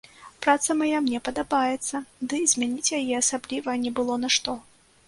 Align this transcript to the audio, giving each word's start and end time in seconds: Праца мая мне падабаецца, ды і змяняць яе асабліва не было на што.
Праца 0.45 0.75
мая 0.79 1.01
мне 1.09 1.19
падабаецца, 1.29 2.01
ды 2.33 2.43
і 2.45 2.51
змяняць 2.55 2.93
яе 3.03 3.15
асабліва 3.23 3.79
не 3.85 3.95
было 4.03 4.23
на 4.27 4.35
што. 4.41 4.61